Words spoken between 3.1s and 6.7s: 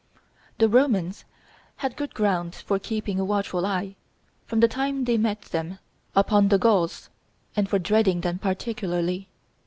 a watchful eye, from the time they met them, upon the